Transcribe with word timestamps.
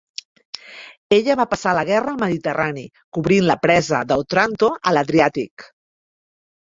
Ella 1.17 1.35
va 1.41 1.45
passar 1.51 1.73
la 1.79 1.83
guerra 1.91 2.15
al 2.17 2.17
Mediterrani, 2.23 2.85
cobrint 3.19 3.45
la 3.51 3.59
presa 3.67 4.01
d'Otranto 4.13 4.71
a 4.89 4.95
l'Adriàtic. 4.97 5.69